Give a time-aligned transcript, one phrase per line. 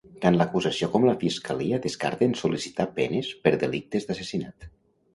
[0.21, 4.73] Tant l'acusació com la Fiscalia descarten sol·licitar penes per delictes d'assassinat.